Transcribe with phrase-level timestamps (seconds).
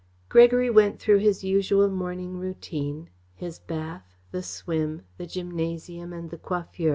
[0.29, 6.39] Gregory went through his usual morning routine his bath, the swim, the gymnasium and the
[6.39, 6.89] coiffeur.